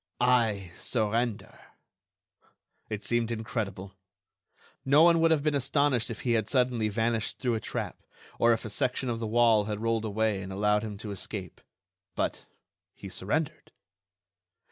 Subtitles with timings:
[0.19, 1.59] "I surrender!"...
[2.89, 3.93] It seemed incredible.
[4.83, 8.01] No one would have been astonished if he had suddenly vanished through a trap,
[8.39, 11.61] or if a section of the wall had rolled away and allowed him to escape.
[12.15, 12.47] But
[12.95, 13.71] he surrendered!